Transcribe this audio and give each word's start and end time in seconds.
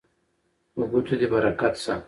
په 0.73 0.83
ګوتو 0.91 1.13
دې 1.19 1.27
برکت 1.33 1.75
شه 1.83 1.93